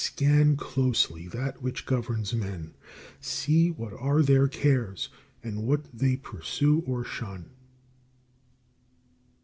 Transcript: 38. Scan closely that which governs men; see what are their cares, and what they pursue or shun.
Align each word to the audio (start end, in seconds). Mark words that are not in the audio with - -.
38. 0.03 0.07
Scan 0.09 0.57
closely 0.57 1.27
that 1.27 1.61
which 1.61 1.85
governs 1.85 2.33
men; 2.33 2.73
see 3.19 3.69
what 3.69 3.93
are 3.93 4.23
their 4.23 4.47
cares, 4.47 5.09
and 5.43 5.61
what 5.67 5.83
they 5.95 6.15
pursue 6.15 6.79
or 6.87 7.03
shun. 7.05 7.51